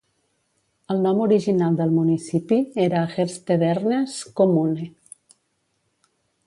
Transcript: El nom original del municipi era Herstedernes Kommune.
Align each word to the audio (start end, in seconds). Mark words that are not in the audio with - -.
El 0.93 1.03
nom 1.07 1.19
original 1.25 1.77
del 1.81 1.93
municipi 1.97 2.57
era 2.87 3.05
Herstedernes 3.19 4.19
Kommune. 4.41 4.91